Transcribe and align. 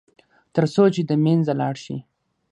تر 0.55 0.65
څو 0.73 0.83
چې 0.95 1.01
د 1.09 1.11
منځه 1.23 1.53
لاړ 1.61 1.75
شي. 1.83 1.97